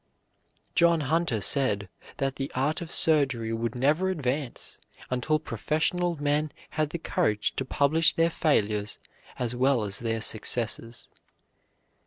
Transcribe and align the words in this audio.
John 0.73 1.01
Hunter 1.01 1.41
said 1.41 1.87
that 2.17 2.37
the 2.37 2.51
art 2.55 2.81
of 2.81 2.91
surgery 2.91 3.53
would 3.53 3.75
never 3.75 4.09
advance 4.09 4.79
until 5.11 5.37
professional 5.37 6.15
men 6.19 6.51
had 6.71 6.89
the 6.89 6.97
courage 6.97 7.55
to 7.57 7.65
publish 7.65 8.13
their 8.15 8.31
failures 8.31 8.97
as 9.37 9.53
well 9.55 9.83
as 9.83 9.99
their 9.99 10.21
successes. 10.21 11.07